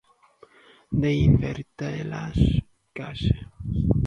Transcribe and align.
De 1.03 1.11
invertelas, 1.27 2.37
case. 3.01 3.35